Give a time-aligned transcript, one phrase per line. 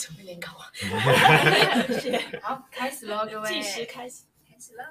[0.00, 0.72] 准备联考啊。
[2.42, 4.82] 好，开始喽，各位，计时开始，开始喽。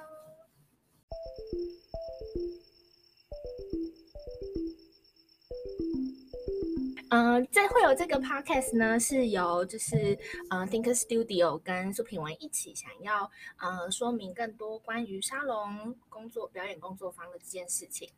[7.12, 10.16] 嗯、呃，这会有这个 podcast 呢，是由就是
[10.48, 18.08] 呃 Think Studio 跟苏品文一起想要呃说明更多关于沙龙工作表演工作坊的这件事情。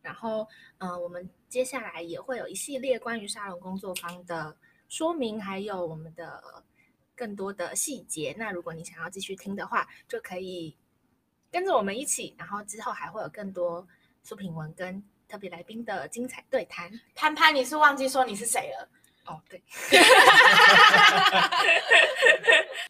[0.00, 0.46] 然后
[0.78, 4.56] 呃，我们接下来也会有一系列关于沙龙工作坊的
[4.88, 6.42] 说明，还有我们的
[7.14, 8.34] 更多的细节。
[8.38, 10.76] 那如果你想要继续听的话，就可以
[11.50, 12.34] 跟着我们一起。
[12.38, 13.86] 然后之后还会有更多
[14.22, 15.02] 苏品文跟。
[15.28, 18.88] 特别来宾的精彩对谈，潘潘，你是忘记说你是谁了？
[19.26, 19.60] 哦，对。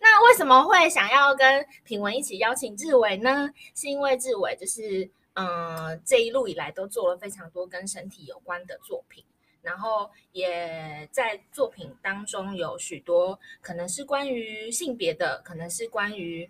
[0.03, 3.49] 那为什么会想要跟品文一起邀请志伟呢？
[3.75, 9.25] 是因为志伟就是，嗯、呃，这一路以来都做了非常多跟身体有关的作品，
[9.67, 16.49] 然后也在作品当中有许多可能是关于性别的，可能是关于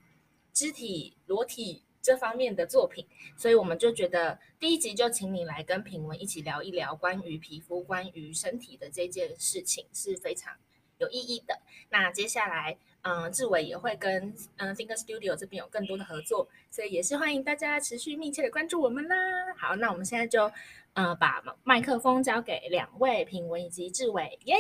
[0.53, 1.83] 肢体裸体。
[2.03, 3.05] 这方面的作品，
[3.37, 10.55] 所以我们就觉得第一集就请你来跟品文一起聊一聊关于皮肤、关于身体的这件事情是非常
[10.99, 11.59] 有意义的。
[11.89, 19.17] 那接下来，嗯、志伟也会跟嗯、呃、Think Studio 这边有更多的合作，所以也是欢迎大家持续密切的关注我们啦。
[19.59, 20.49] 好，那我们现在就
[20.97, 24.57] 呃把麦克风交给两位品文以及志伟，耶！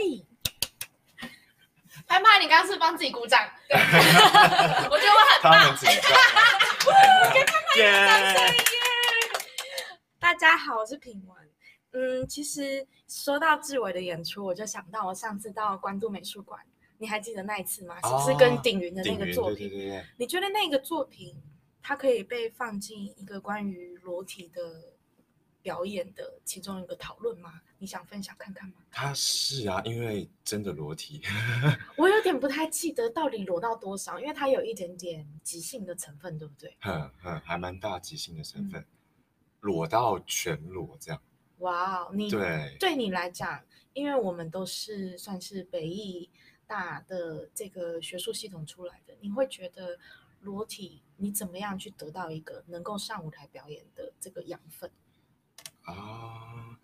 [2.06, 3.40] 潘潘，你刚刚是帮自己鼓掌？
[3.68, 3.76] 对，
[4.90, 5.74] 我觉得我很棒。
[10.20, 11.36] 大家好，我是品文。
[11.92, 16.60] 嗯，其实说到志伟的演出，我就想到我上次到关渡美术馆，
[16.98, 17.96] 你还记得那一次吗？
[18.02, 19.70] 哦、是不是跟鼎云的那个作品？
[19.70, 20.04] 对对对。
[20.18, 21.34] 你觉得那个作品，
[21.82, 24.92] 它可以被放进一个关于裸体的
[25.66, 27.60] 表演的其中一个讨论吗？
[27.78, 28.76] 你想分享看看吗？
[28.88, 31.20] 他是啊，因为真的裸体。
[31.98, 36.76] 我有点不太记得到底裸到多少，因为它有一点点即兴的成分，对不对？
[36.82, 38.86] 哼哼，还蛮大即兴的成分，嗯、
[39.58, 41.20] 裸到全裸这样。
[41.58, 43.60] 哇，你对对你来讲，
[43.92, 46.30] 因为我们都是算是北艺
[46.64, 49.98] 大的这个学术系统出来的，你会觉得
[50.42, 54.88] 裸体你怎么样去得到一个能够上舞台表演的这个养分？
[55.86, 56.78] 啊，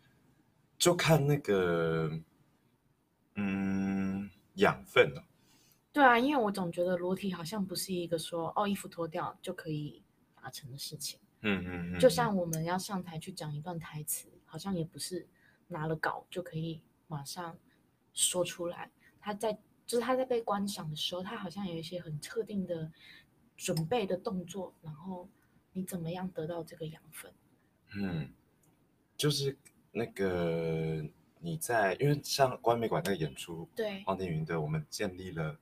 [0.78, 2.10] 就看那个，
[3.34, 5.22] 嗯，养分哦。
[5.92, 10.02] 对啊，因为我总觉得裸体好像不是一个说哦，衣服脱掉就可以
[10.34, 11.20] 达成的事情。
[11.40, 12.00] 嗯嗯嗯。
[12.00, 15.28] 就像我们要上台去讲一段台词，好像也不是
[15.68, 17.58] 拿了稿就可以马上
[18.14, 18.90] 说出来。
[19.20, 19.52] 他在
[19.86, 22.90] 就是他在被观赏的时候，他好像有一些很特定的
[23.56, 25.28] 准备的动作，然后
[25.72, 27.32] 你怎么样得到这个养分？
[27.94, 28.32] 嗯。
[29.22, 29.56] 就是
[29.92, 31.00] 那个
[31.38, 35.56] 你在，因为像关美馆那个演出，对，黄天云的，我们建立了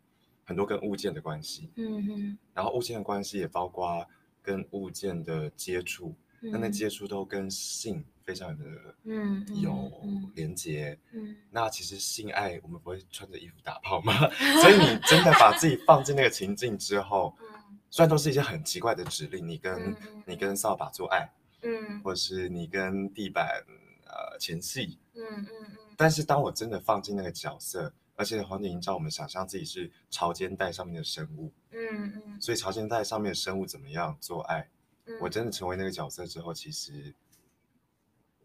[0.44, 4.02] 很多跟物件的关系，嗯哼，然后物件的关系也包括
[4.40, 8.64] 跟物件的接触，那、嗯、那接触都跟性非常的
[9.04, 9.92] 嗯有
[10.34, 14.14] 连接，嗯，那其实性爱我们不会穿着衣服打炮吗？
[14.62, 21.30] 所以你真的把自己放进那个情境之后， 嗯，虽然都是一些很奇怪的指令，你跟、嗯、你跟扫把做爱。
[21.62, 23.64] 嗯，或是你跟地板
[24.06, 25.76] 呃前戏，嗯嗯嗯。
[25.96, 32.40] 但是当我真的放进那个角色，而且黄景莹叫我们想象自己是潮间带上面的生物，嗯嗯。
[32.40, 34.68] 所以潮间带上面的生物怎么样做爱？
[35.06, 37.14] 嗯，我真的成为那个角色之后，其实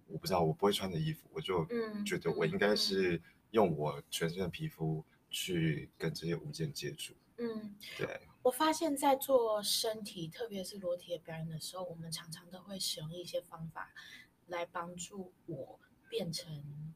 [0.07, 1.65] 我不知道，我不会穿的衣服，我就
[2.05, 3.21] 觉得我应该是
[3.51, 7.13] 用我全身的皮肤去跟这些物件接触。
[7.37, 8.21] 嗯，对。
[8.45, 13.91] 我发现，在做身体，特别是裸体的表演的时候，我们常常都会使用一些方法
[14.45, 16.93] 来帮助我变成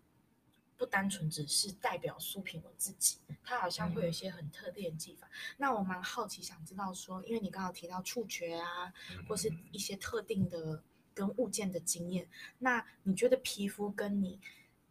[0.77, 5.25] 不单纯只是代表苏品我自己，它好像会有一些很特定的技法。
[5.25, 8.93] 嗯、那我蛮好奇，想知道说，因为你刚刚提到触觉啊，
[9.27, 10.83] 或是一些特定的
[11.15, 12.29] 跟物件的经验，
[12.59, 14.39] 那你觉得皮肤跟你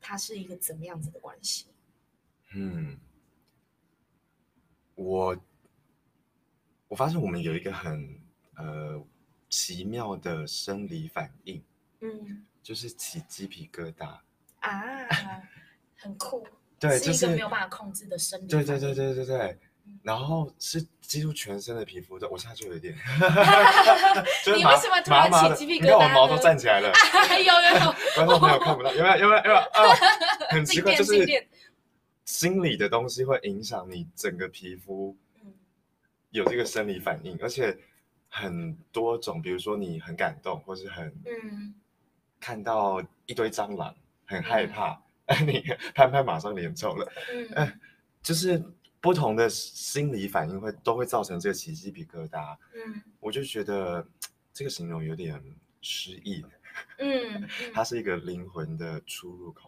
[0.01, 1.69] 它是一个怎么样子的关系？
[2.53, 2.99] 嗯，
[4.97, 5.39] 我。
[6.89, 8.19] 我发现我们有一个很
[8.57, 9.01] 呃
[9.49, 11.63] 奇妙的生理反应，
[12.01, 14.07] 嗯，就是起鸡皮疙瘩
[14.61, 15.07] 啊，
[15.97, 16.47] 很酷，
[16.81, 19.59] 对，是一个没有办法控制的生理，对对对对对对，
[20.03, 22.95] 然后是几乎全身的皮肤都，我现在就有点，
[24.57, 25.83] 你为什么突然起鸡皮疙瘩？
[25.83, 26.93] 你看我毛都站起来了，
[27.37, 29.95] 有有有，观众朋友看不到，有没有有没有有没有啊？
[30.51, 31.47] 很奇怪，就是
[32.25, 35.17] 心理的东西会影响你整个皮肤。
[36.31, 37.77] 有这个生理反应，而且
[38.29, 41.75] 很多种，比如说你很感动，或是很嗯，
[42.39, 43.95] 看到一堆蟑螂
[44.27, 45.63] 很害怕，嗯、 你
[45.95, 47.81] 潘潘马上脸臭了，嗯、呃，
[48.23, 48.63] 就是
[49.01, 52.57] 不同的心理反应会都会造成这个起鸡皮疙瘩。
[52.75, 54.07] 嗯，我就觉得
[54.53, 55.43] 这个形容有点
[55.81, 56.45] 失意。
[56.99, 59.68] 嗯，嗯， 它是一个灵魂的出入口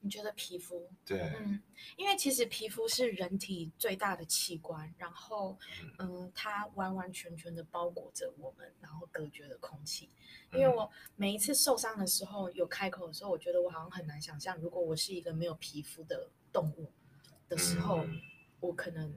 [0.00, 0.88] 你觉得皮肤？
[1.04, 1.60] 对，嗯，
[1.96, 5.58] 因为其实皮肤是人体最大的器官，然后，
[5.98, 10.10] 嗯，它完完全全的包裹着我们，然后隔绝了空气。
[10.52, 16.90] 因为我每一次受伤的时候，有开口的时候，我觉得我好像很难想象，如果我是一个没有皮肤的动物
[17.48, 18.20] 的时候，嗯、
[18.60, 19.14] 我可能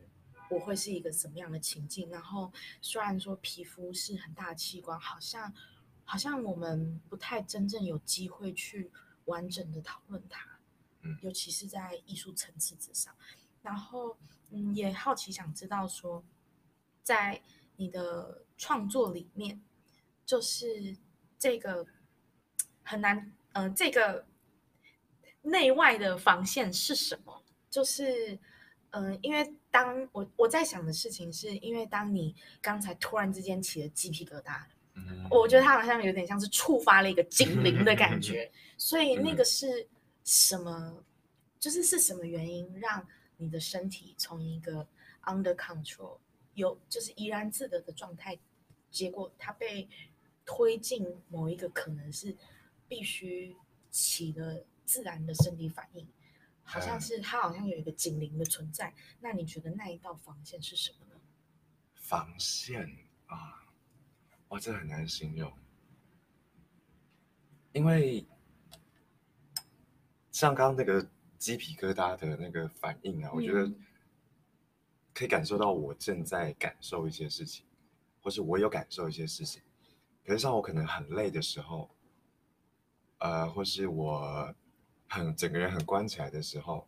[0.50, 2.10] 我会是一个什么样的情境。
[2.10, 5.54] 然后，虽然说皮肤是很大的器官，好像。
[6.12, 8.92] 好像我们不太真正有机会去
[9.26, 10.44] 完整的讨论它，
[11.02, 13.14] 嗯，尤其是在艺术层次之上。
[13.62, 14.18] 然后，
[14.50, 16.24] 嗯，也好奇想知道说，
[17.04, 17.42] 在
[17.76, 19.62] 你的创作里面，
[20.26, 20.98] 就是
[21.38, 21.86] 这个
[22.84, 23.18] 很难，
[23.54, 24.26] 嗯、呃，这个
[25.42, 27.44] 内外的防线是什么？
[27.70, 28.34] 就是，
[28.92, 34.62] 嗯、呃，因为当我我在想的事情，是因为当你刚才突然之间起了鸡皮疙瘩。
[35.32, 39.88] 我觉得它好像有点像是触发了一个警铃的感觉， 所以那个是
[40.30, 41.04] 什么？
[41.60, 43.06] 就是是什么原因让
[43.38, 44.88] 你的身体从一个
[45.24, 46.20] under control
[46.54, 48.38] 有就是怡然自得的状态，
[48.92, 49.90] 结果它被
[50.46, 52.38] 推进某一个可能是
[52.88, 53.58] 必须
[53.90, 56.08] 起的自然的生理反应，
[56.64, 58.94] 好像是它好像有一个警铃的存在。
[59.20, 61.20] 那你觉得那一道防线是什么呢？
[61.96, 62.84] 防线
[63.26, 63.66] 啊。
[64.50, 65.52] 哇，这很难形容，
[67.74, 68.26] 因为
[70.40, 71.06] 像刚刚那个
[71.38, 73.70] 鸡皮疙瘩的那个反应啊，嗯、我觉得
[75.14, 77.66] 可以感受到我正在感受一些事情，
[78.22, 79.62] 或是我有感受一些事情。
[80.26, 81.90] 可是像我可能很累的时候，
[83.18, 84.56] 呃，或是我
[85.10, 86.88] 很整个人很关起来的时候，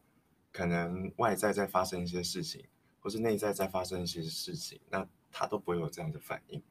[0.54, 2.66] 可能外在在发生一些事情，
[3.02, 6.64] 或是内在在发生一些事情，那他都不会有这样的反应。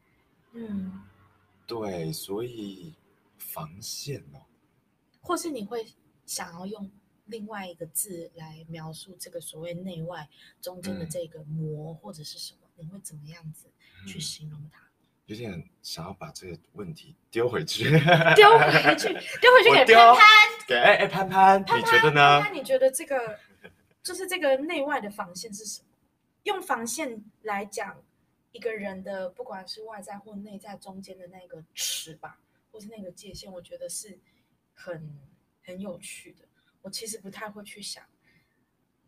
[0.53, 1.03] 嗯，
[1.67, 2.95] 对，所以
[3.37, 4.41] 防线哦，
[5.21, 5.87] 或是你会
[6.31, 6.89] 想要用
[7.27, 10.29] 另外一个字来描述这个所谓内外
[10.61, 12.61] 中间的这个膜或者是什么？
[12.77, 13.67] 嗯、你会怎么样子
[14.07, 14.81] 去形容它？
[15.27, 17.83] 有点想要把这个问题丢回去，
[18.37, 19.09] 丢回去，
[19.43, 20.21] 丢回去给潘潘，
[20.69, 22.41] 给哎哎潘潘，潘潘，你觉得呢？
[22.41, 23.37] 潘潘，你觉得这个
[24.05, 25.89] 就是这个内外的防线是什么？
[26.45, 28.01] 用防线来讲。
[28.53, 32.41] 一个人的不管是外在或内在中间的那个尺吧，
[32.73, 34.19] 或是那个界限，我觉得是
[34.75, 35.17] 很
[35.71, 36.45] 很有趣的。
[36.83, 38.05] 我其实不太会去想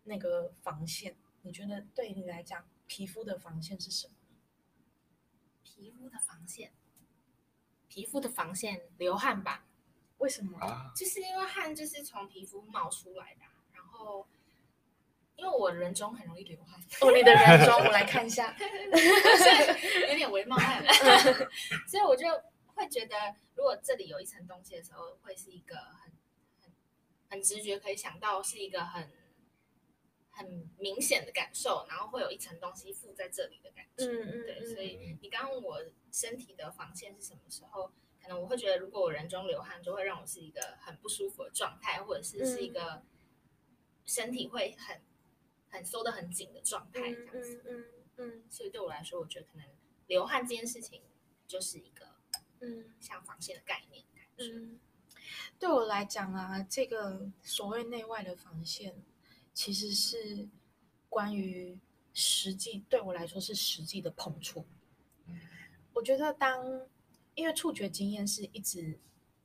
[0.04, 1.16] 那个防线。
[1.42, 4.14] 你觉得对你来讲，皮肤的防线是什么？
[5.64, 6.72] 皮肤的防线，
[7.88, 9.66] 皮肤的防线，流汗吧？
[10.18, 10.56] 为什么？
[10.60, 13.40] 啊，就是因为汗就是从皮肤冒出来的，
[13.72, 14.26] 然后。
[15.34, 18.54] 因为我人中很容易流汗哦，你的人中我来看一下，
[20.08, 20.84] 有点微冒汗，
[21.88, 22.26] 所以我就
[22.66, 23.16] 会觉得，
[23.56, 25.74] 如果这里有一层东西的时候，会是一个
[27.32, 29.10] 很直觉可以想到是一个很
[30.30, 34.04] 很明显的感受，然后会有一层东西附在这里的感觉。
[34.04, 35.82] 嗯嗯，对，所以你刚问我
[36.12, 37.90] 身体的防线是什么时候，
[38.20, 43.02] 可能我会觉得，如果我人中流汗，就会让我是一个很不舒服的状态，或者是是一个
[44.04, 45.00] 身体会很。
[45.74, 49.66] 很收得很紧的状态，这样子，嗯嗯嗯，所以对我来说，我觉得可能
[50.06, 51.00] 流汗这件事情
[51.46, 52.16] 就是一个，
[52.60, 54.04] 嗯，像防线的概念，
[54.36, 54.78] 嗯，
[55.58, 58.94] 对我来讲啊，这个所谓内外的防线，
[59.52, 60.48] 其实是
[61.08, 61.78] 关于
[62.12, 64.64] 实际，对我来说是实际的碰触。
[65.92, 66.82] 我觉得当
[67.34, 68.98] 因为触觉经验是一直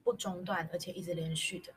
[0.04, 1.74] 不中断，而且一直连续的，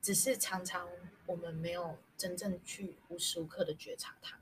[0.00, 0.88] 只是常常
[1.26, 1.98] 我们没有。
[2.14, 4.38] 真正去无时无刻的觉察它，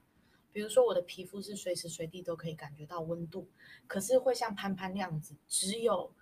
[0.52, 3.49] 比如说我的皮肤是随时随地都可以感觉到温度，
[3.87, 6.12] 可是会像潘潘那样子，只有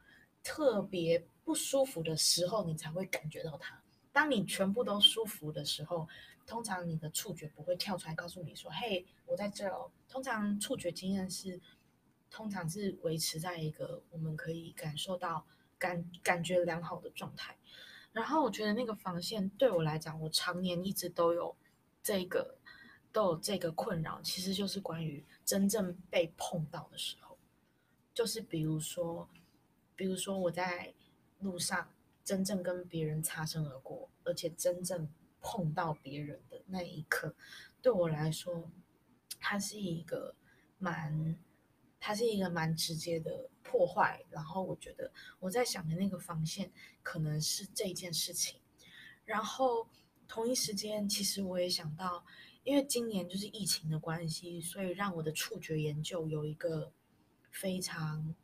[0.42, 3.80] 特别不舒服的时候你才会感觉到它。
[4.12, 6.08] 当你全部都舒服的时候，
[6.46, 11.60] 通常你的触觉不会跳出来告诉你说：“嘿，我在这哦。”通常触觉经验是，
[12.30, 15.46] 通常是维持在一个我们可以感受到
[15.78, 17.56] 感感觉良好的状态。
[18.10, 21.54] 然后我觉得那个防线对我来讲，我常年一直都有
[22.02, 22.56] 这个
[23.12, 27.36] 都有这个困扰，其实就是关于真正被碰到的时候，
[28.14, 29.28] 就是比如说，
[29.98, 30.94] 比如说我在
[31.40, 31.92] 路上
[32.24, 35.06] 真正跟别人擦身而过，而且真正
[35.42, 37.34] 碰到别人的那一刻，
[37.82, 38.70] 对我来说，
[39.38, 40.34] 它是一个
[40.78, 41.36] 蛮，
[42.00, 43.50] 它是一个蛮直接的。
[43.70, 48.58] 破坏，然后我觉得我在想的那个防线可能是这件事情，
[49.26, 49.86] 然后
[50.26, 52.24] 同一时间，其实我也想到，
[52.64, 56.90] 因为今年就是疫情的关系，所以让我的触觉研究有一个
[57.50, 58.34] 非常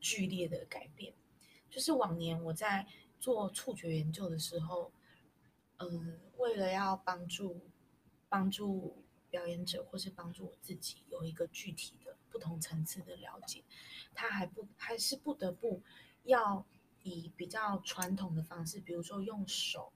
[0.00, 1.14] 剧烈的改变。
[1.68, 2.86] 就是往年我在
[3.20, 4.92] 做触觉研究的时候，
[5.76, 7.60] 嗯，为了要帮助
[8.28, 13.62] 帮助表演者或是帮助我自己有一个具体的不同层次的了解，
[14.14, 15.82] 他还不还是不得不
[16.24, 16.66] 要
[17.04, 19.92] 以比较传统的方式，比如说用手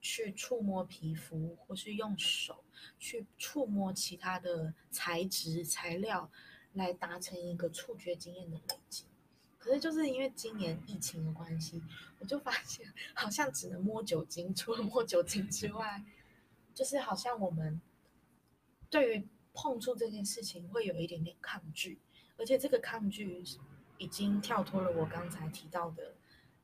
[0.00, 2.64] 去触摸皮肤，或是用手
[2.98, 6.30] 去触摸其他的材质材料，
[6.72, 9.09] 来达成一个触觉经验的累积。
[9.60, 11.82] 可是就是因为今年疫情的关系，
[12.18, 16.02] 我就发现好像只能摸酒精，除了摸酒精之外，
[16.74, 17.78] 就是好像我们
[18.88, 22.00] 对于碰触这件事情会有一点点抗拒，
[22.38, 23.44] 而且这个抗拒
[23.98, 26.14] 已经跳脱了我刚才提到的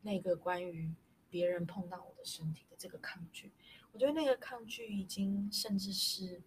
[0.01, 0.91] 那个关于
[1.29, 3.53] 别人碰到我的身体的这个抗拒。
[3.93, 6.41] 我觉得那个抗拒已经甚至是，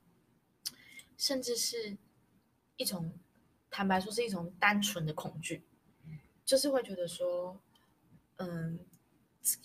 [1.15, 1.95] 甚至是
[2.75, 3.13] 一种，
[3.69, 5.61] 坦白说是一种单纯的恐惧。
[6.49, 7.61] 就是会觉得说，
[8.37, 8.79] 嗯，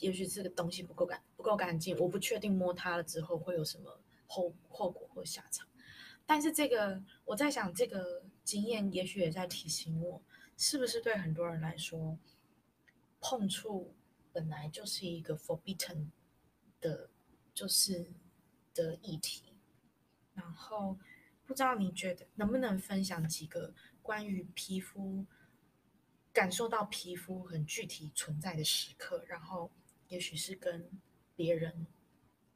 [0.01, 5.67] 也许这个东西不够干不够干净，我不确定摸它了之后会有什么后后果或下场。
[6.27, 10.21] 但是这个我在想，这个经验也许也在提醒我，
[10.59, 12.19] 是不是对很多人来说，
[13.19, 13.95] 碰触
[14.31, 16.09] 本来就是一个 forbidden
[16.83, 17.09] 的，
[17.55, 18.13] 就是
[18.75, 19.55] 的议题。
[20.35, 20.99] 然后
[21.47, 23.73] 不知道你觉得能不能分享几个
[24.03, 25.25] 关于皮肤？
[26.35, 29.71] 感受到皮肤很具体存在的时刻，然后
[30.09, 30.91] 也许是跟
[31.37, 31.87] 别人、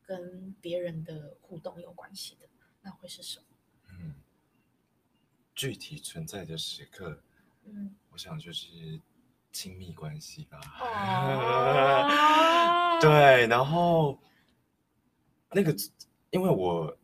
[0.02, 2.48] 跟别人的互动有关系的，
[2.82, 3.44] 那会是什么？
[3.92, 4.14] 嗯，
[5.54, 7.22] 具体存在的时刻，
[7.64, 9.00] 嗯，我想就是
[9.52, 10.58] 亲密关系吧。
[10.80, 14.20] 哦， 对，然后
[15.52, 15.72] 那个，
[16.30, 16.98] 因为我。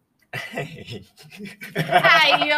[1.74, 2.56] 哎呦，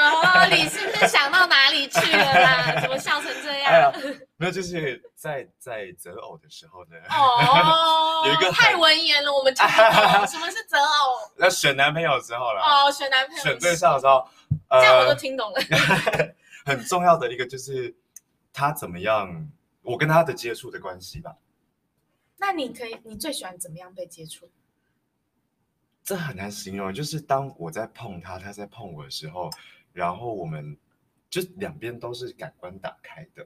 [0.57, 2.81] 你是不是想到哪里去了啦？
[2.83, 3.91] 怎么笑成这样？
[3.93, 3.93] 哎，
[4.37, 6.97] 没有，就是在在择偶的时候呢。
[7.11, 10.27] 哦， 有一个太文言了，我们听不懂。
[10.27, 11.31] 什么是择偶？
[11.37, 12.61] 那选男朋友之后了。
[12.63, 13.43] 哦，选男朋友。
[13.43, 14.27] 选对象的时候，
[14.71, 15.61] 这样我都听懂了。
[16.65, 17.95] 很重要的一个就是
[18.53, 19.49] 他怎么样，
[19.83, 21.35] 我跟他的接触的关系吧。
[22.39, 24.51] 那你可以，你最喜欢怎么样被接触？
[26.07, 29.51] 这很难形容，就是当我在碰他，他在碰我的时候，
[29.93, 30.79] 然后我们
[31.29, 33.45] 就两边都是感官打开的。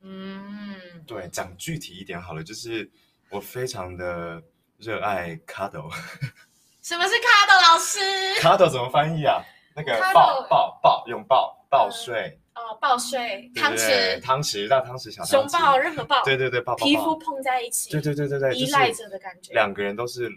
[0.00, 0.74] 嗯，
[1.06, 2.90] 对，讲具体一点好了，就是
[3.28, 4.42] 我非常的
[4.76, 5.88] 热爱 cuddle。
[6.82, 8.00] 什么是 cuddle 老师？
[8.42, 9.40] cuddle 怎么翻译啊？
[9.76, 12.36] 那个抱抱抱拥抱抱睡。
[12.56, 13.48] 哦，抱睡。
[13.54, 16.24] 汤匙汤匙大汤匙小熊抱任何抱。
[16.24, 16.84] 对对对，抱抱。
[16.84, 17.88] 皮肤碰在一起。
[17.92, 19.52] 对对对对对，依赖着的感觉。
[19.52, 20.28] 两个人都是。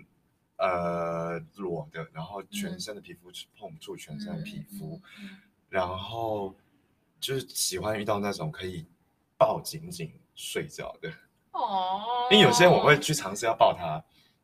[0.63, 5.29] 呃，裸的，然后全身的皮肤去碰触全身的皮肤，嗯、
[5.67, 6.55] 然后
[7.19, 8.85] 就是喜欢遇到那种可以
[9.37, 11.11] 抱紧紧睡觉的。
[11.51, 12.29] 哦。
[12.31, 14.01] 因为有些人我会去尝试要抱他，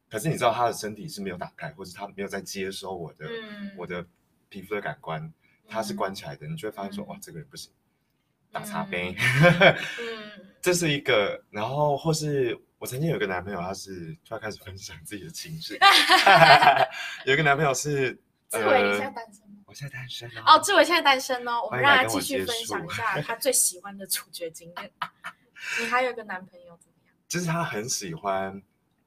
[0.09, 4.05] 可是你知道他的身体是没有打开，或者他没有在接收我的、嗯、我的
[4.49, 5.33] 皮肤的感官，
[5.69, 7.71] 他是关起来的，你就会发现说、嗯、哇，这个人不行，
[8.51, 9.15] 打擦杯。
[9.17, 12.59] 嗯， 这是一个，然后或是。
[12.79, 15.77] 我曾经有个男朋友，他是突然开始分享自己的情绪。
[17.27, 18.13] 有一个男朋友是
[18.47, 19.57] 志伟，你现在单身吗？
[19.65, 20.57] 我现在单身哦。
[20.63, 24.91] 志伟现在单身哦，我们让他继续分享一下他最喜欢的触觉经验。
[25.81, 27.13] 你还有个男朋友怎么样？
[27.27, 28.63] 就是他很喜欢，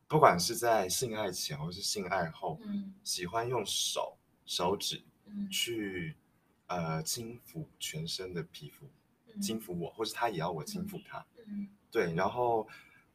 [0.07, 5.03] 不管是在性爱前或是性爱后，嗯，喜欢用手手指
[5.51, 6.15] 去
[6.67, 8.87] 呃轻抚全身的皮肤，
[9.41, 11.25] 轻抚我，或是他也要我轻抚他。
[11.47, 12.69] 嗯，对，然后。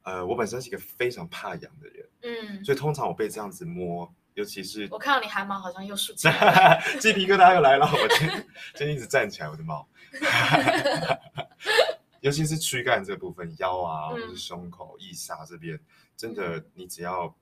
[0.07, 9.85] 呃，我本身是一个非常怕痒的人，嗯，所以通常我被这样子摸，尤其是我看到你汗毛好像又竖起来， 鸡皮疙瘩又来了，我今天今天一直站起来，我的毛，
[12.21, 15.77] 尤其是躯干这部分，腰啊，或是胸口、腋下这边，
[16.15, 17.35] 真的，你只要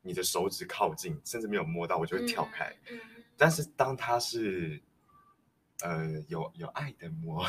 [0.00, 2.74] 你的手指靠近，甚至没有摸到，我就会跳开。
[2.90, 2.98] 嗯，
[3.36, 4.82] 但是当它是
[5.82, 7.46] 呃有有爱的摸，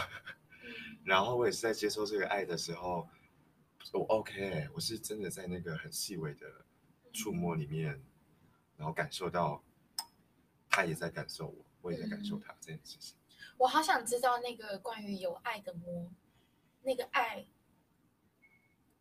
[1.04, 3.10] 然后我也是在接受这个爱的时候。
[3.92, 6.66] 我、oh, OK，我是真的在那个很细微的
[7.12, 8.02] 触摸里面，
[8.78, 9.64] 然后感受到
[10.70, 13.16] 他也在感受我，我也在感受他这件事情。
[13.58, 16.12] 我好想知道那个关于有爱的摸，
[16.82, 17.46] 那个爱，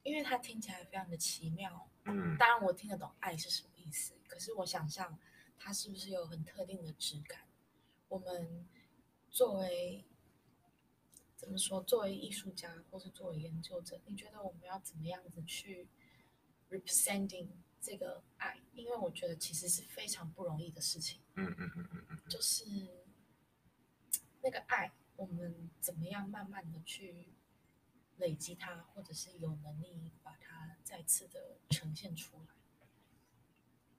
[0.03, 1.89] 因为它听起来非常的奇妙。
[2.05, 5.19] 嗯，当然我听得懂爱是什么意思，可是我想象
[5.57, 7.41] 它是不是有很特定的质感？
[8.09, 8.69] 我们
[9.31, 10.05] 作为。
[11.43, 11.83] 怎么说？
[11.83, 15.89] 作为艺术家，或是作为研究者，你觉得我们要怎么样子去
[16.71, 17.49] representing
[17.81, 18.61] 这个爱？
[18.75, 21.21] 因为我觉得其实是非常不容易的事情。
[21.35, 22.19] 嗯嗯嗯嗯嗯。
[22.29, 22.65] 就是
[24.41, 27.33] 那个爱，我们怎么样慢慢的去
[28.19, 32.47] 累积它，或者是有能力把它再次的呈现出来。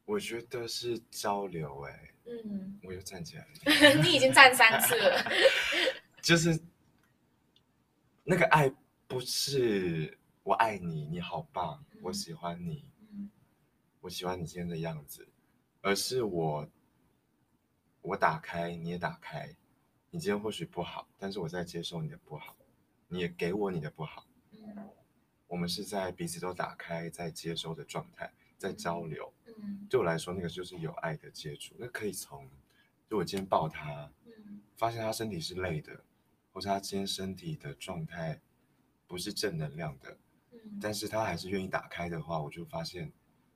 [0.05, 5.31] 我觉得是交流、欸，哎，嗯，我又站起来了， 你已经站三次了，
[6.23, 6.57] 就是
[8.25, 8.73] 那个爱
[9.05, 13.29] 不是我爱你，你好棒，嗯、我喜欢你，嗯，
[13.99, 15.27] 我喜欢你今天的样子，
[15.81, 16.65] 而是我
[18.01, 19.53] 我打开，你也打开，
[20.09, 22.55] 你今天或许不好，但是我在接受你的不好，
[23.09, 24.89] 你也给我你的不好，嗯，
[25.47, 29.33] 我们是在彼此都打开，在接收的状态，在交流。
[29.57, 31.75] 嗯，对我来说，那个就是有爱的接触。
[31.77, 32.49] 那可以从，
[33.09, 36.03] 就我今天抱他，嗯，发现他身体是累的，
[36.53, 38.39] 或是他今天身体的状态
[39.07, 40.17] 不是正能量的，
[40.51, 43.12] 嗯，但是他还是愿意打开的话，我就发现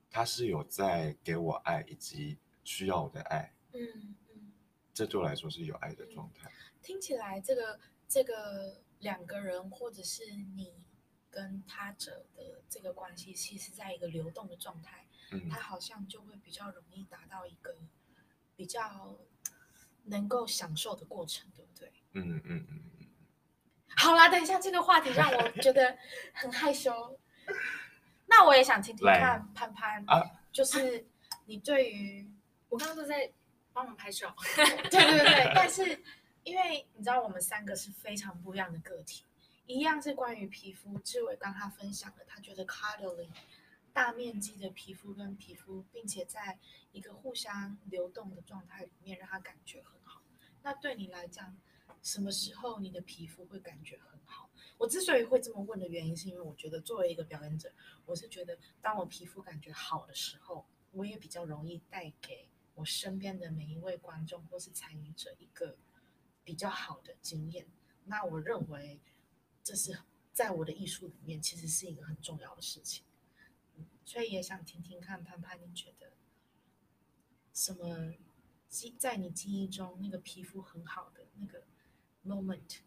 [0.10, 3.54] 他是有在给我爱，以及需要我的爱。
[3.74, 4.52] 嗯嗯，
[4.94, 6.52] 这对我来说是有爱的状态。
[6.82, 10.74] 听起来，这个这个两个人，或者是你
[11.30, 15.06] 跟他者的这个关系，其实在一个流动的状态。
[15.32, 17.76] 嗯，他好像就会比较容易达到一个
[18.56, 19.20] 比较
[20.08, 21.92] 能够享受的过程，对不对？
[22.14, 23.08] 嗯嗯嗯嗯。
[23.96, 25.98] 好啦，等一下这个话题让我觉得
[26.34, 27.20] 很害羞。
[28.28, 30.22] 那我也想听听看潘潘啊，
[30.52, 31.08] 就是
[31.46, 32.30] 你对于
[32.70, 33.32] 我刚刚都在
[33.72, 36.04] 帮我们拍照， 对对对对，但是
[36.44, 39.24] 因为你知道我们三个是非常不一样的个体，
[39.66, 43.30] 一样是关于皮肤，志伟刚他分享的，他觉得 cuddling。
[43.98, 46.60] 大面积的皮肤跟皮肤，并且在
[46.92, 50.22] 一个互相流动的状态里面，让他感觉很好。
[50.62, 51.58] 那对你来讲，
[52.04, 54.52] 什么时候你的皮肤会感觉很好？
[54.78, 57.74] 我之所以会这么问的原因，是因为我觉得作为一个表演者，
[58.06, 65.76] 我是觉得当我皮肤感觉好的时候，我也比较容易带给我身边的每一位观众或是参与者一个
[66.44, 67.66] 比较好的经验。
[68.06, 69.00] 那我认为
[69.64, 69.98] 这是
[70.32, 73.04] 在我的艺术里面，其实是一个很重要的事情。
[74.08, 76.14] 所以也想听听看，潘潘，你觉得
[77.54, 78.14] 什么
[78.70, 81.62] 记在你记忆中那个皮肤很好的那个
[82.26, 82.78] moment？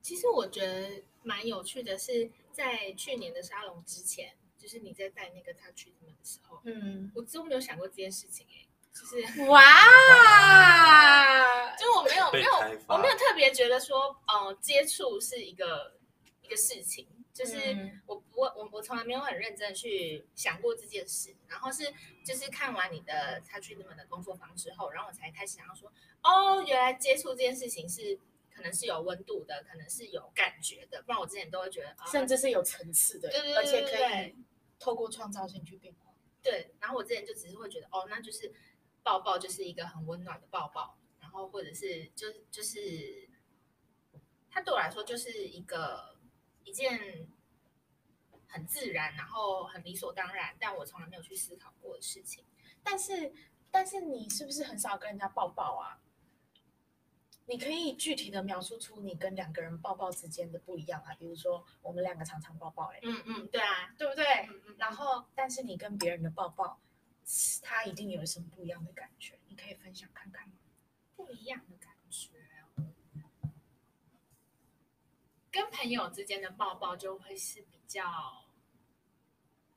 [0.00, 9.16] 其实我觉得蛮有趣的是，在去年的沙龙之前，就是你在带那个 touch 他们的时候，嗯，我真没有想过这件事情哎，就是
[9.50, 9.60] 哇，
[11.76, 12.50] 就我没有没有
[12.88, 15.98] 我没有特别觉得说，呃，接触是一个
[16.40, 17.06] 一个事情。
[17.32, 21.84] 就是我不我我从来没有很认真去想过这件事，然后是
[22.24, 25.90] 就是看完你的 Touch Rhythm 的工作坊之后，然后我才开始想要说，
[26.22, 28.18] 哦，原来接触这件事情是
[28.52, 34.34] 可能是有温度的，可能是有感觉的，不然我之前都会觉得，甚至是有层次的，对对对，而且可以
[34.80, 36.12] 透过创造性去变化。
[36.42, 38.52] 对，然后我之前就只是会觉得，哦，那就是
[39.04, 43.28] 抱抱就是一个很温暖的抱抱，然后或者是就就是，
[44.50, 46.09] 它对我来说就是一个。
[46.64, 47.28] 一件
[48.48, 52.44] 很自然，然后很理所当然，但我从来没有去思考过的事情。
[52.82, 53.32] 但是，
[53.70, 56.00] 但是你是不是很少跟人家抱抱啊？
[57.46, 61.12] 你可以具体的描述出你跟两个人抱抱之间的不一样啊？
[61.14, 64.24] 比如说，我们两个常常抱抱，哎，嗯嗯，对啊，对不对？
[64.48, 64.76] 嗯嗯。
[64.78, 66.80] 然后，但是你跟别人的抱抱，
[67.62, 69.36] 他一定有什么不一样的感觉？
[69.48, 70.54] 你可以分享看看吗？
[71.16, 71.89] 不一样的感觉。
[75.50, 78.02] 跟朋友之间的抱抱就会是比较，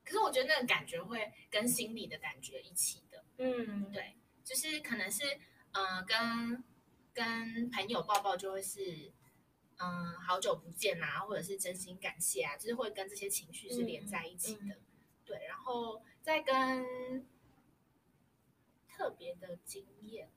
[0.04, 5.26] 可是我觉得那个感觉会跟心里的感觉一起的，嗯，对，就是可能是，
[5.72, 6.64] 嗯、呃，跟
[7.14, 9.12] 跟朋友抱抱就会是，
[9.78, 14.70] 嗯、呃，好久不见啊，或者是真心感谢啊，就是会跟这些情绪是连在一起的，嗯。
[14.70, 14.82] 嗯、
[15.26, 17.26] 对，然后再跟
[18.88, 20.30] 特别的经验，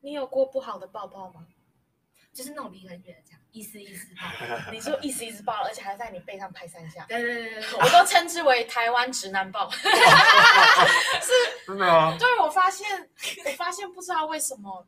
[0.00, 1.46] 你有过不好的抱抱吗？
[2.38, 4.22] 就是那种离很远的这样，意思意思抱。
[4.70, 7.04] 你说意思意思抱，而且还在你背上拍三下。
[7.08, 9.68] 对对对对，我都称之为台湾直男抱。
[9.74, 9.82] 是，
[11.66, 12.16] 真的吗？
[12.16, 13.10] 对，我发现，
[13.44, 14.86] 我发现不知道为什么，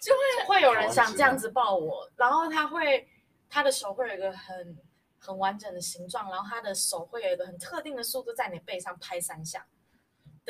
[0.00, 3.08] 就会会有人想这样子抱我，然后他会，
[3.48, 4.76] 他的手会有一个很
[5.20, 9.64] 很完整的形状，然后他的手会有一个很特定的速度在你背上拍三下。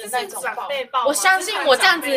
[0.09, 2.09] 这是长辈抱，我相信我这样子？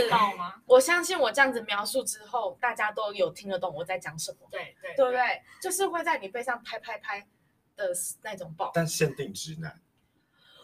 [0.66, 4.48] 我相信我这样子描述之后，大家都有听得懂我在讲什么。
[4.50, 5.42] 对对，对不对？
[5.62, 7.28] 就是会在你背上拍拍拍
[7.76, 7.92] 的
[8.22, 8.72] 那种抱。
[8.74, 9.82] 但限定直男，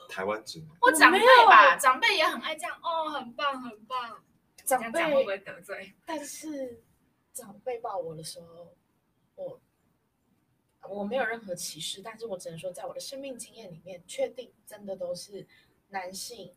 [0.08, 0.70] 台湾直男。
[0.82, 4.24] 我长辈吧，长辈也很爱这样哦，很棒很棒。
[4.66, 5.96] 长辈会不会得罪？
[6.06, 6.84] 但是
[7.34, 8.76] 长辈抱我的时候，
[9.36, 9.62] 我
[10.88, 15.48] 我没有任何歧视，但是我只能说，在我的生命经验里面，确定真的都是
[15.90, 16.56] 男性。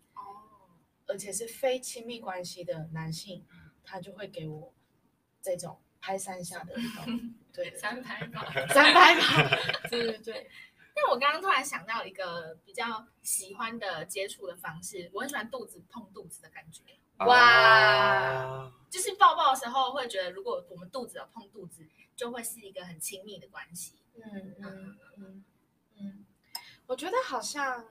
[1.06, 3.44] 而且是非亲密关系的男性，
[3.84, 4.72] 他就会给我
[5.40, 9.56] 这种拍三下的运动， 对， 三拍吧，三拍吧，
[9.90, 10.50] 对对对。
[10.94, 16.82] 但我刚刚突然想到一个比较喜欢的接触的方式，我很喜欢肚子碰肚子的感觉。
[17.18, 23.94] 哇，啊、就是抱抱的时候会觉得，如果我们肚子有碰肚子，就会是一个很亲密的关系。
[24.16, 25.44] 嗯嗯嗯
[25.96, 26.26] 嗯，
[26.86, 27.86] 我觉得好像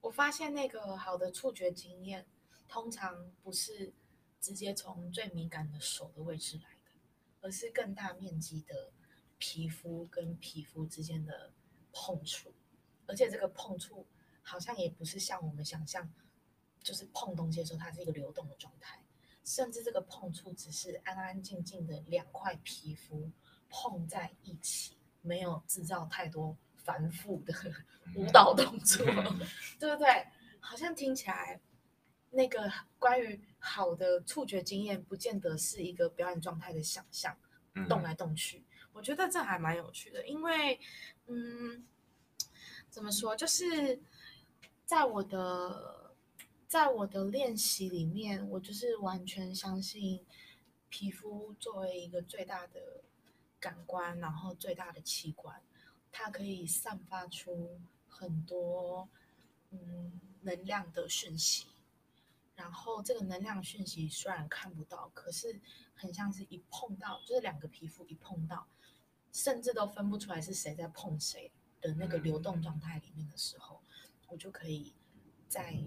[0.00, 2.26] 我发现那个好的触觉经验，
[2.68, 3.92] 通常不是
[4.40, 6.92] 直接从最敏感的手的位置来的，
[7.40, 8.92] 而是更大面积的
[9.38, 11.52] 皮肤跟皮肤之间的
[11.92, 12.52] 碰触，
[13.06, 14.06] 而且这个碰触
[14.42, 16.10] 好像也不是像我们想象。
[16.80, 19.04] 就是碰东西的时候，它是一个流动的状态，
[19.44, 23.30] 甚至这个碰触只是安安静静的两块皮肤
[23.68, 26.56] 碰在一起，没有制造太多
[26.88, 27.52] 繁复的
[28.14, 29.04] 舞蹈动作，
[29.78, 30.26] 对不对？
[30.58, 31.60] 好像听起来
[32.30, 37.36] 那个关于好的触觉经验，不见得是一个表演状态的想象，
[37.90, 38.64] 动来动去。
[38.94, 40.80] 我觉得这还蛮有趣的，因为
[41.26, 41.84] 嗯，
[42.88, 44.00] 怎么说，就是
[44.86, 46.08] 在我的。
[46.68, 50.22] 在我的练习里面，我就是完全相信，
[50.90, 53.02] 皮肤作为一个最大的
[53.58, 55.62] 感官，然后最大的器官，
[56.18, 59.08] 它可以散发出很多
[59.70, 61.68] 嗯能量的讯息。
[62.56, 65.60] 然后这个能量讯息虽然看不到，可是
[65.94, 68.66] 很像是一碰到，就是两个皮肤一碰到，
[69.32, 73.80] 甚至都分不出来是谁在碰谁的那个流动状态里面的时候，
[74.26, 74.92] 我就可以
[75.48, 75.84] 在。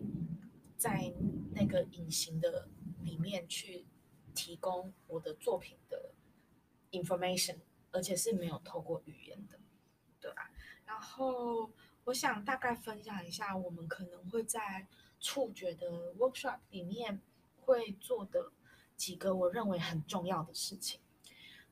[0.77, 1.13] 在
[1.53, 2.67] 那个隐形的
[3.03, 3.85] 里面去
[4.33, 6.09] 提供我的作品的
[6.89, 7.57] information，
[7.91, 9.59] 而且是没有透过语言的，
[10.21, 10.49] 对吧？
[10.85, 11.71] 然后
[12.03, 14.87] 我想大概分享一下，我们可能会在
[15.19, 17.19] 触觉的 workshop 里面
[17.59, 18.51] 会做的
[18.95, 20.99] 几个我认为很重要的事情，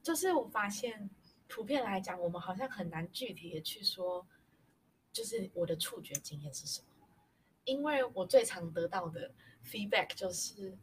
[0.01, 1.09] 就是我发现
[1.47, 4.25] 普遍来讲，我们好像很难具体的去说，
[5.11, 6.87] 就是我的触觉经验是什么。
[7.65, 9.31] 因为我最常得到的
[9.63, 10.75] feedback 就是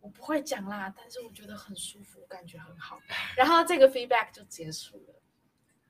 [0.00, 2.98] 我不会讲啦，但是我觉得很舒服，感觉很好，
[3.36, 5.21] 然后这个 feedback 就结束了。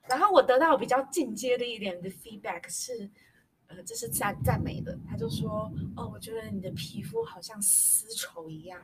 [0.09, 3.11] 然后我得到比较进阶的一点的 feedback 是，
[3.67, 8.83] 呃，这是赞赞美的，他就说，哦，我觉得你的皮肤好像丝绸一样，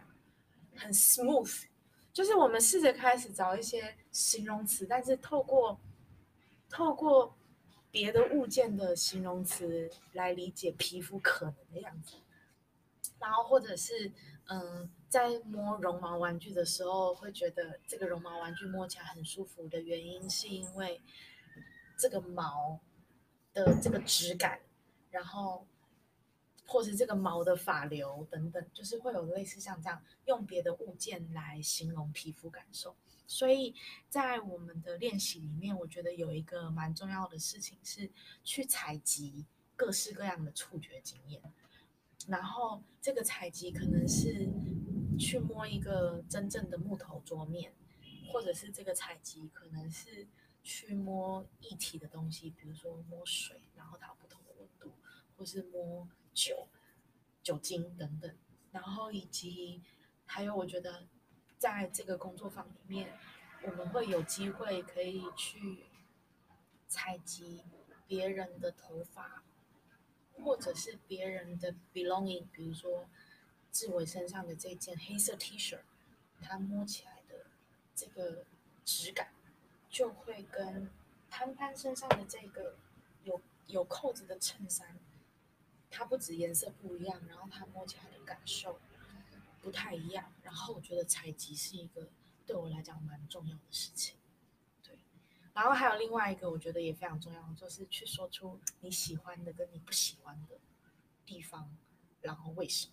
[0.75, 1.65] 很 smooth。
[2.13, 5.81] 就是我们试着开始找一些形容词，但是透过
[6.69, 7.35] 透过。
[7.91, 12.17] 别的物件的形容词来理解皮肤可能的样子，
[13.19, 14.13] 然后或者是
[14.45, 21.01] 嗯，在摸绒毛玩具的时候，会觉得这个绒毛玩具摸起来很舒服的原因，是因为
[21.99, 22.79] 这个毛
[23.53, 24.61] 的这个质感，
[25.11, 25.67] 然后
[26.67, 32.95] 或是这个毛的发流等等，就是会有类似像这样用别的物件来形容皮肤感受。
[33.27, 33.75] 所以
[34.09, 38.11] 在我们的练习里面，我觉得有一个蛮重要的事情是
[38.45, 41.41] 去采集各式各样的触觉经验。
[42.27, 44.51] 然后这个采集可能是
[45.19, 47.75] 去摸一个真正的木头桌面，
[48.33, 50.27] 或者是这个采集可能是
[50.63, 54.93] 去摸液体的东西，比如说摸水，然后它不同的温度，
[55.37, 56.69] 或是摸酒、
[57.43, 58.35] 酒精等等。
[58.73, 59.83] 然后以及
[60.25, 61.07] 还有，我觉得。
[61.59, 63.19] 在这个工作坊里面，
[63.65, 65.87] 我们会有机会可以去
[66.87, 67.65] 采集
[68.07, 69.43] 别人的头发，
[70.35, 73.09] 或者是别人的 belonging，比如说
[73.73, 75.79] 志伟身上的这件黑色 T 恤，
[76.41, 77.47] 它摸起来的
[77.95, 78.45] 这个
[78.85, 79.33] 质感，
[79.89, 80.91] 就会跟
[81.31, 82.77] 潘潘身上的这个
[83.25, 84.99] 有有扣子的衬衫，
[85.91, 88.79] 它不止颜色不一样，然后它摸起来的感受。
[89.61, 92.09] 不太一样，然后我觉得采集是一个
[92.47, 94.17] 对我来讲蛮重要的事情，
[94.85, 94.97] 对。
[95.53, 100.59] 然后还有另外一个我觉得也非常重要，就是去说出你喜欢的跟你不喜欢的
[101.27, 101.77] 地方，
[102.23, 102.93] 然后为什么。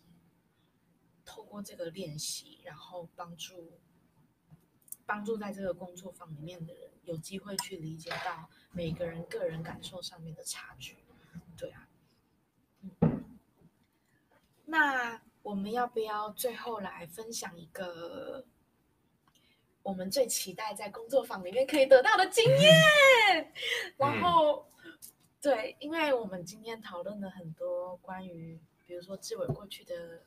[1.26, 3.80] 透过这个练习，然后帮助
[5.06, 10.98] 帮助在这个工作坊里面的人有机会去理解到每个人个人感受上面的差距，
[11.58, 11.88] 对啊，
[13.02, 13.26] 嗯，
[14.66, 15.22] 那。
[15.46, 18.44] 我们要不要最后来分享一个
[19.84, 23.54] 我们最期待在工作坊里面可以得到的经验？
[23.96, 24.68] 然后，
[25.40, 30.24] 对，因为我们今天讨论了很多关于，比如说志伟过去的，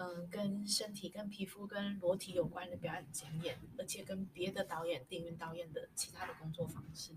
[0.00, 7.12] 嗯，跟身体、跟皮肤、跟裸体有关的表演经验，而且跟别的导演、电影导演的其他的工作方式，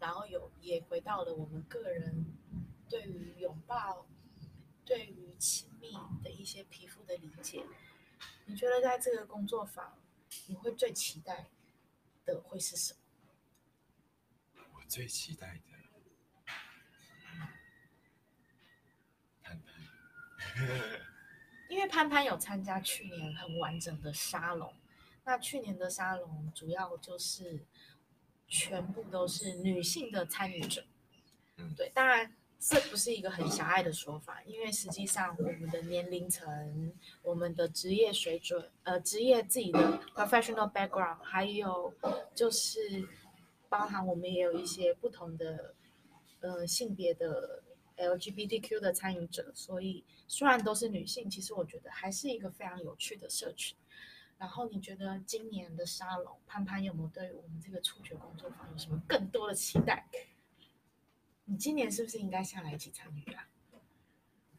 [0.00, 2.26] 然后有也回到了我们个人
[2.88, 4.06] 对于拥抱。
[4.84, 5.90] 对于亲密
[6.22, 7.66] 的一些皮肤的理解，
[8.44, 9.98] 你觉得在这个工作坊，
[10.46, 11.50] 你会最期待
[12.24, 12.94] 的会是什
[14.54, 14.62] 么？
[14.74, 15.62] 我最期待的。
[21.68, 24.72] 因为潘潘有参加去年很完整的沙龙，
[25.24, 27.60] 那去年的沙龙主要就是
[28.46, 30.84] 全部都是女性的参与者。
[31.56, 41.92] 嗯，对，当然这不是一个很狭隘的说法，因为实际上我们的年龄层、我们的职业水准、呃，职业自己的 professional background，还有
[42.34, 43.08] 就是
[43.68, 45.74] 包含我们也有一些不同的
[46.40, 47.62] 呃性别的。
[47.96, 53.76] LGBTQ 的参与者，所以虽然都是女性，其实我觉得还是一个非常有趣的社群。
[54.38, 60.06] 然后你觉得今年的沙龙，潘潘有没有对我们这个触觉工作坊有什么更多的期待？
[61.46, 63.48] 你今年是不是应该下来一起参与啊？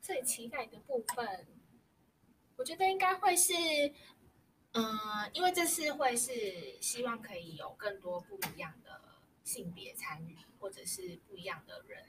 [0.01, 1.45] 最期待的部分，
[2.55, 3.53] 我觉得应该会是，
[4.71, 8.99] 嗯、呃，因为这次会是希望可以有更多不一样的
[9.43, 12.03] 性别参与，或者是不一样的人。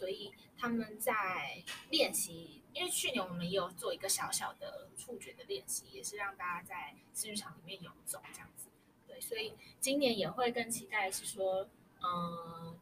[0.00, 8.68] 所以他们在练习，因为去年我们也有做一个小小的触觉的练习，也是让大家在私剧场里面游走这样子。
[9.06, 11.68] 对，所以今年也会更期待是说，
[12.02, 12.78] 嗯，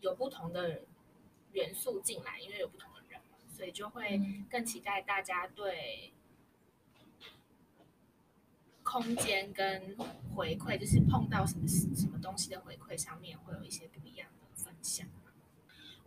[0.00, 0.82] 有不同的
[1.52, 6.12] 元素进来，因为有不同的人嘛，所以就会更期待大家对
[8.82, 9.96] 空间跟
[10.34, 15.06] 回馈，就是碰到什么什么东西的回馈上面，会有一些不一样的分享。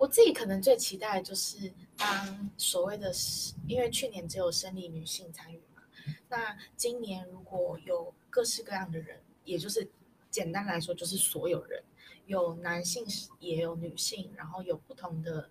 [0.03, 3.09] 我自己可能最期待的就是当所谓的，
[3.69, 5.81] 因为去年只有生理女性参与嘛，
[6.27, 9.89] 那今年如果有各式各样的人，也就是
[10.29, 11.81] 简单来说就是所有人，
[12.25, 13.05] 有男性
[13.39, 15.49] 也有女性，然后有不同的，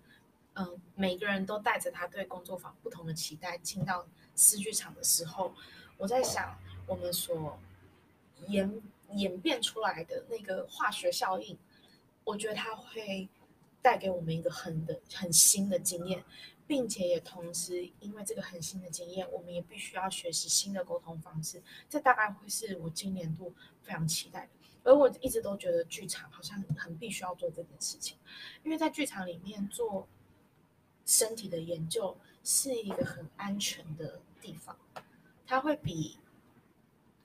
[0.53, 5.51] 嗯、每个人都带着他对工作坊不同的期待进到视剧场的时候，
[5.97, 7.57] 我在想我们所
[8.49, 8.71] 演
[9.13, 11.57] 演变出来的那个化学效应，
[12.23, 13.27] 我觉得它会。
[13.83, 16.23] 带给我们一个很的很新的经验，
[16.65, 21.61] 并且也同时因为这个很新的经验，我们也必须要学习新的沟通方式。
[21.89, 24.49] 这大概会是我今年度非常期待的。
[24.85, 28.17] 而我一直都觉得剧场好像很，必须要做这件事情，
[28.63, 30.07] 因为在剧场里面做
[31.05, 34.77] 身体的研究是一个很安全的地方，
[35.45, 36.17] 它会比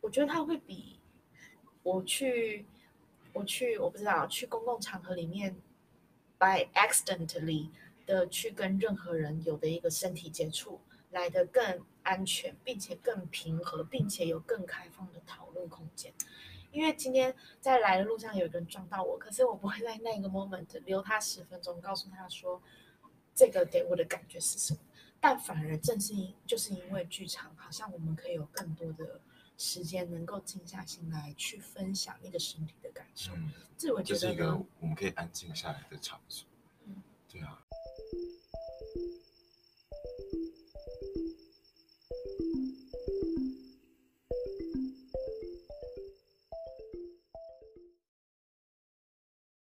[0.01, 0.99] 我觉得它会比
[1.85, 2.67] 我去
[3.33, 5.57] 我去我不知道去公共场合里面。
[6.39, 7.71] By accidentally
[8.07, 16.13] 的去跟任何人有的一个身体接触来的更安全，并且更平和，并且有更开放的讨论空间。
[16.71, 22.63] 因为今天在来的路上有一个人撞到我，可是我不会在那个 moment 留他十分钟，告诉他说
[23.35, 24.81] 这个给我的感觉是什么。
[25.21, 29.21] 但反而正是因就是因为剧场，好像我们可以有更多的
[29.59, 33.35] 时间能够静下心来去分享那个身体的感受。
[33.35, 36.47] 嗯这我觉得是一个我们可以安静下来的场所。
[36.87, 37.61] 嗯，对啊，